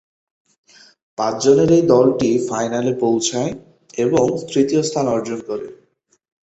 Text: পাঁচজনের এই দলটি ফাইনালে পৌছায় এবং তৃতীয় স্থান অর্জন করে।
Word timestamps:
পাঁচজনের 1.17 1.69
এই 1.71 1.83
দলটি 1.87 2.29
ফাইনালে 2.49 2.93
পৌছায় 2.99 3.51
এবং 3.97 4.25
তৃতীয় 4.51 4.81
স্থান 4.83 5.05
অর্জন 5.07 5.39
করে। 5.49 5.67